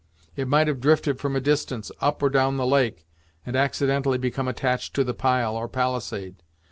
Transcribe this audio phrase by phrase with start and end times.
[0.35, 3.05] It might have drifted from a distance, up or down the lake,
[3.45, 6.41] and accidentally become attached to the pile, or palisade.